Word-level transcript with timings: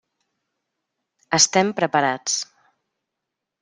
Estem 1.41 1.71
preparats. 1.83 2.43